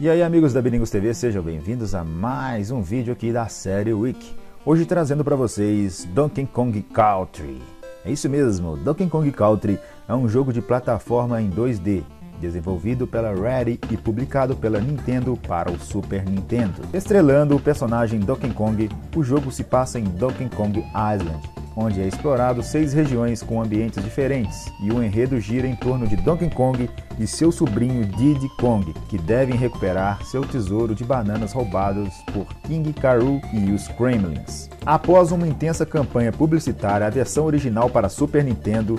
[0.00, 3.92] E aí amigos da Biringos TV, sejam bem-vindos a mais um vídeo aqui da série
[3.92, 4.34] Week.
[4.64, 7.60] Hoje trazendo para vocês Donkey Kong Country.
[8.02, 9.78] É isso mesmo, Donkey Kong Country
[10.08, 12.02] é um jogo de plataforma em 2D,
[12.40, 16.80] desenvolvido pela Rare e publicado pela Nintendo para o Super Nintendo.
[16.94, 21.46] Estrelando o personagem Donkey Kong, o jogo se passa em Donkey Kong Island,
[21.80, 26.16] onde é explorado seis regiões com ambientes diferentes, e o enredo gira em torno de
[26.16, 32.14] Donkey Kong e seu sobrinho Diddy Kong, que devem recuperar seu tesouro de bananas roubados
[32.32, 34.68] por King Karoo e os Kremlins.
[34.84, 38.98] Após uma intensa campanha publicitária, a versão original para Super Nintendo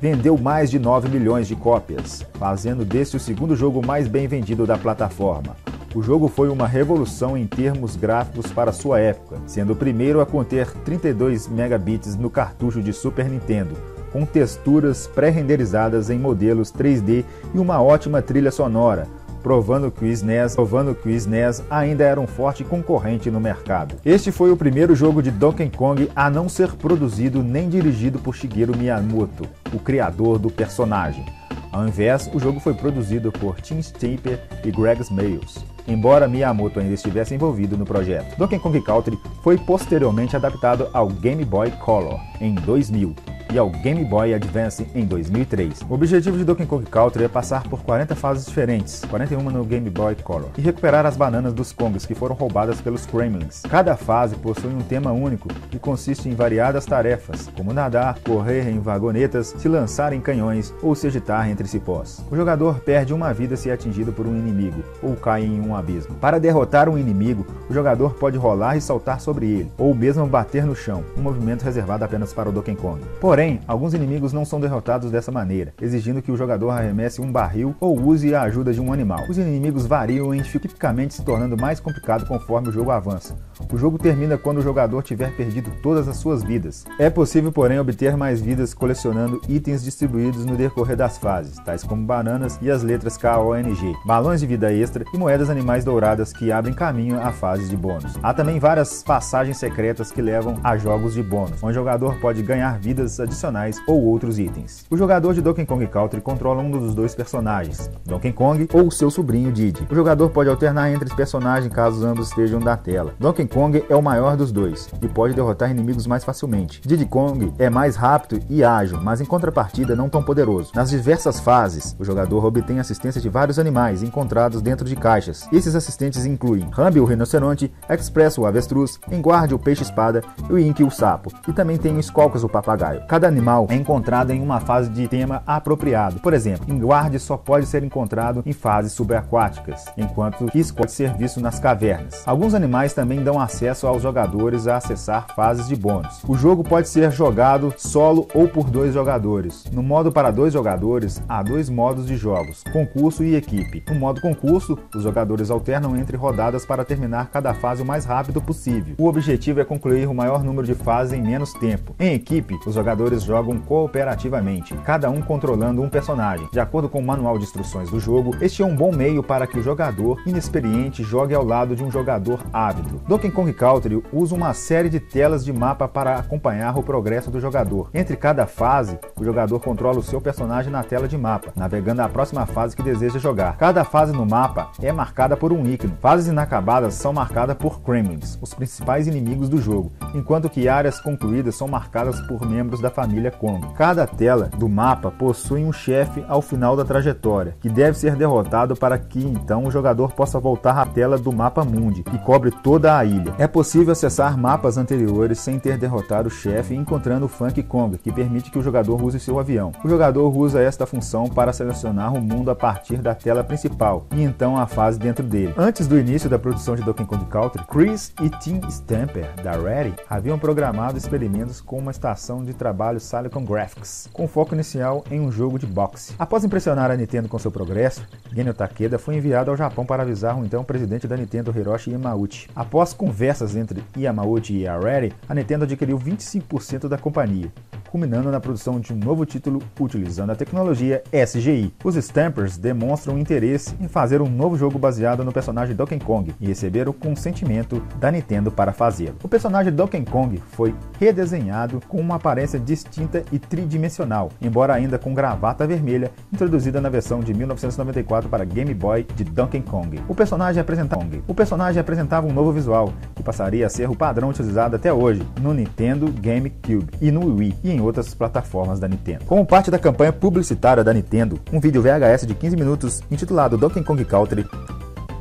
[0.00, 4.66] vendeu mais de 9 milhões de cópias, fazendo deste o segundo jogo mais bem vendido
[4.66, 5.56] da plataforma.
[5.94, 10.26] O jogo foi uma revolução em termos gráficos para sua época, sendo o primeiro a
[10.26, 13.74] conter 32 megabits no cartucho de Super Nintendo,
[14.12, 17.24] com texturas pré-renderizadas em modelos 3D
[17.54, 19.06] e uma ótima trilha sonora,
[19.42, 23.94] provando que o SNES, provando que o SNES ainda era um forte concorrente no mercado.
[24.04, 28.36] Este foi o primeiro jogo de Donkey Kong a não ser produzido nem dirigido por
[28.36, 31.24] Shigeru Miyamoto, o criador do personagem.
[31.72, 36.94] Ao invés, o jogo foi produzido por Tim Stamper e Greg Smayles embora Miyamoto ainda
[36.94, 38.36] estivesse envolvido no projeto.
[38.36, 43.14] Donkey Kong Country foi posteriormente adaptado ao Game Boy Color em 2000
[43.52, 45.80] e ao Game Boy Advance em 2003.
[45.88, 49.88] O objetivo de Donkey Kong Country é passar por 40 fases diferentes, 41 no Game
[49.90, 53.62] Boy Color, e recuperar as bananas dos Kongs que foram roubadas pelos Kremlins.
[53.68, 58.78] Cada fase possui um tema único e consiste em variadas tarefas, como nadar, correr em
[58.78, 62.24] vagonetas, se lançar em canhões ou se agitar entre cipós.
[62.30, 65.74] O jogador perde uma vida se é atingido por um inimigo ou cai em um
[65.74, 66.14] abismo.
[66.16, 70.64] Para derrotar um inimigo, o jogador pode rolar e saltar sobre ele, ou mesmo bater
[70.64, 73.00] no chão, um movimento reservado apenas para o Donkey Kong.
[73.20, 77.30] Porém, Porém, alguns inimigos não são derrotados dessa maneira, exigindo que o jogador arremesse um
[77.30, 79.26] barril ou use a ajuda de um animal.
[79.28, 83.36] Os inimigos variam e tipicamente se tornando mais complicado conforme o jogo avança.
[83.72, 86.84] O jogo termina quando o jogador tiver perdido todas as suas vidas.
[86.98, 92.04] É possível, porém, obter mais vidas colecionando itens distribuídos no decorrer das fases, tais como
[92.04, 96.74] bananas e as letras KONG, balões de vida extra e moedas animais douradas que abrem
[96.74, 98.18] caminho a fases de bônus.
[98.20, 102.42] Há também várias passagens secretas que levam a jogos de bônus, onde o jogador pode
[102.42, 104.84] ganhar vidas adicionais ou outros itens.
[104.90, 109.10] O jogador de Donkey Kong Country controla um dos dois personagens, Donkey Kong ou seu
[109.10, 109.86] sobrinho Diddy.
[109.90, 113.14] O jogador pode alternar entre os personagens caso ambos estejam na tela.
[113.18, 116.80] Donkey Kong é o maior dos dois e pode derrotar inimigos mais facilmente.
[116.84, 120.72] Diddy Kong é mais rápido e ágil, mas em contrapartida não tão poderoso.
[120.74, 125.46] Nas diversas fases, o jogador obtém assistência de vários animais encontrados dentro de caixas.
[125.52, 130.82] Esses assistentes incluem Rambi o rinoceronte, Express o avestruz, Enguarde o peixe-espada e o Inky
[130.82, 131.32] o sapo.
[131.46, 133.02] E também tem o Skolkas o papagaio.
[133.18, 136.20] Cada animal é encontrado em uma fase de tema apropriado.
[136.20, 141.40] Por exemplo, enguarde só pode ser encontrado em fases subaquáticas, enquanto Kiss pode ser visto
[141.40, 142.22] nas cavernas.
[142.24, 146.22] Alguns animais também dão acesso aos jogadores a acessar fases de bônus.
[146.28, 149.64] O jogo pode ser jogado solo ou por dois jogadores.
[149.72, 153.82] No modo para dois jogadores, há dois modos de jogos: concurso e equipe.
[153.88, 158.40] No modo concurso, os jogadores alternam entre rodadas para terminar cada fase o mais rápido
[158.40, 158.94] possível.
[158.96, 161.96] O objetivo é concluir o maior número de fases em menos tempo.
[161.98, 166.48] Em equipe, os jogadores jogadores jogam cooperativamente, cada um controlando um personagem.
[166.52, 169.46] De acordo com o manual de instruções do jogo, este é um bom meio para
[169.46, 173.00] que o jogador inexperiente jogue ao lado de um jogador ávido.
[173.08, 177.40] Donkey Kong Country usa uma série de telas de mapa para acompanhar o progresso do
[177.40, 177.88] jogador.
[177.94, 182.08] Entre cada fase, o jogador controla o seu personagem na tela de mapa, navegando à
[182.08, 183.56] próxima fase que deseja jogar.
[183.56, 185.94] Cada fase no mapa é marcada por um ícone.
[186.00, 191.54] Fases inacabadas são marcadas por Kremlins, os principais inimigos do jogo, enquanto que áreas concluídas
[191.54, 193.64] são marcadas por membros da família Kong.
[193.76, 198.74] Cada tela do mapa possui um chefe ao final da trajetória, que deve ser derrotado
[198.74, 202.98] para que então o jogador possa voltar à tela do mapa mundi, que cobre toda
[202.98, 203.32] a ilha.
[203.38, 208.10] É possível acessar mapas anteriores sem ter derrotado o chefe encontrando o Funk Kong, que
[208.10, 209.70] permite que o jogador use seu avião.
[209.84, 214.24] O jogador usa esta função para selecionar o mundo a partir da tela principal e
[214.24, 215.54] então a fase dentro dele.
[215.56, 219.94] Antes do início da produção de Donkey Kong Country, Chris e Tim Stamper, da Rare,
[220.10, 225.20] haviam programado experimentos com uma estação de trabalho trabalho Silicon Graphics, com foco inicial em
[225.20, 226.14] um jogo de boxe.
[226.18, 230.38] Após impressionar a Nintendo com seu progresso, Genio Takeda foi enviado ao Japão para avisar
[230.38, 232.48] o então presidente da Nintendo Hiroshi Yamauchi.
[232.54, 237.52] Após conversas entre Yamauchi e a Rare, a Nintendo adquiriu 25% da companhia.
[237.90, 241.74] Culminando na produção de um novo título utilizando a tecnologia SGI.
[241.82, 246.46] Os Stampers demonstram interesse em fazer um novo jogo baseado no personagem Donkey Kong e
[246.46, 249.16] receberam o consentimento da Nintendo para fazê-lo.
[249.22, 255.14] O personagem Donkey Kong foi redesenhado com uma aparência distinta e tridimensional, embora ainda com
[255.14, 260.00] gravata vermelha, introduzida na versão de 1994 para Game Boy de Donkey Kong.
[260.08, 264.28] O personagem apresentava, o personagem apresentava um novo visual, que passaria a ser o padrão
[264.30, 269.24] utilizado até hoje no Nintendo GameCube e no Wii e em outras plataformas da Nintendo.
[269.24, 273.82] Como parte da campanha publicitária da Nintendo, um vídeo VHS de 15 minutos intitulado Donkey
[273.82, 274.46] Kong Country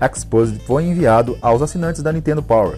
[0.02, 2.78] Exposed foi enviado aos assinantes da Nintendo Power,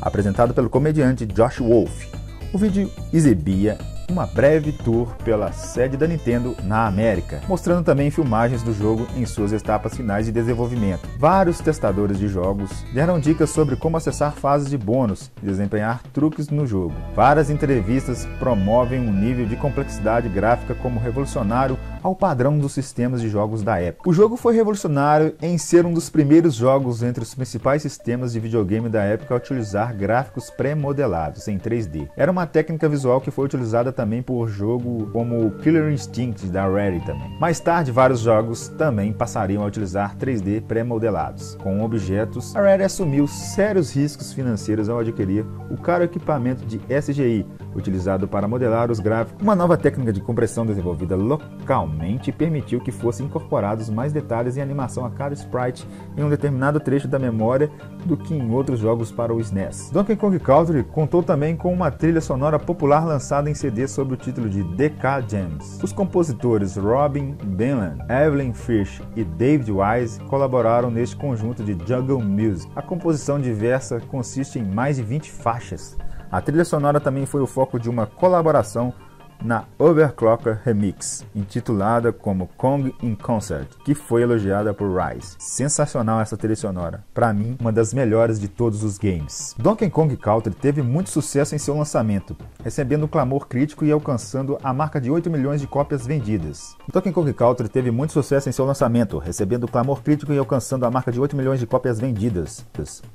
[0.00, 2.06] apresentado pelo comediante Josh Wolf.
[2.52, 3.78] O vídeo exibia
[4.10, 9.26] uma breve tour pela sede da Nintendo na América, mostrando também filmagens do jogo em
[9.26, 11.08] suas etapas finais de desenvolvimento.
[11.18, 16.48] Vários testadores de jogos deram dicas sobre como acessar fases de bônus e desempenhar truques
[16.48, 16.94] no jogo.
[17.14, 23.28] Várias entrevistas promovem um nível de complexidade gráfica como revolucionário ao padrão dos sistemas de
[23.28, 24.08] jogos da época.
[24.08, 28.38] O jogo foi revolucionário em ser um dos primeiros jogos entre os principais sistemas de
[28.38, 32.08] videogame da época a utilizar gráficos pré-modelados em 3D.
[32.16, 37.00] Era uma técnica visual que foi utilizada também por jogo como Killer Instinct da Rare
[37.04, 37.36] também.
[37.40, 41.56] Mais tarde, vários jogos também passariam a utilizar 3D pré-modelados.
[41.56, 47.44] Com objetos, a Rare assumiu sérios riscos financeiros ao adquirir o caro equipamento de SGI,
[47.74, 49.42] utilizado para modelar os gráficos.
[49.42, 51.95] Uma nova técnica de compressão desenvolvida localmente
[52.36, 57.08] permitiu que fossem incorporados mais detalhes e animação a cada sprite em um determinado trecho
[57.08, 57.70] da memória
[58.04, 59.90] do que em outros jogos para o SNES.
[59.90, 64.16] Donkey Kong Country contou também com uma trilha sonora popular lançada em CD sob o
[64.16, 65.82] título de DK Gems.
[65.82, 72.70] Os compositores Robin Benland, Evelyn Fish e David Wise colaboraram neste conjunto de Jungle Music.
[72.76, 75.96] A composição diversa consiste em mais de 20 faixas.
[76.30, 78.92] A trilha sonora também foi o foco de uma colaboração
[79.42, 85.36] na Overclocker Remix, intitulada como Kong in Concert, que foi elogiada por Rise.
[85.38, 89.54] Sensacional essa trilha sonora, para mim uma das melhores de todos os games.
[89.58, 94.58] Donkey Kong Country teve muito sucesso em seu lançamento, recebendo um clamor crítico e alcançando
[94.62, 96.76] a marca de 8 milhões de cópias vendidas.
[96.92, 100.90] Donkey Kong Country teve muito sucesso em seu lançamento, recebendo clamor crítico e alcançando a
[100.90, 102.64] marca de 8 milhões de cópias vendidas.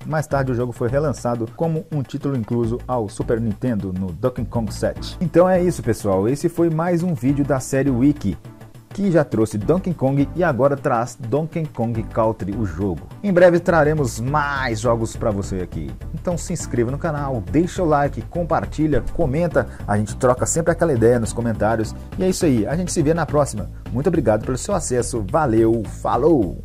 [0.06, 4.46] Mais tarde o jogo foi relançado como um título incluso ao Super Nintendo no Donkey
[4.46, 5.18] Kong 7.
[5.20, 8.38] Então é isso, pessoal pessoal, esse foi mais um vídeo da série Wiki,
[8.90, 13.08] que já trouxe Donkey Kong e agora traz Donkey Kong Country, o jogo.
[13.24, 15.90] Em breve traremos mais jogos para você aqui.
[16.14, 20.92] Então se inscreva no canal, deixa o like, compartilha, comenta, a gente troca sempre aquela
[20.92, 21.96] ideia nos comentários.
[22.18, 23.70] E é isso aí, a gente se vê na próxima.
[23.94, 26.62] Muito obrigado pelo seu acesso, valeu, falou!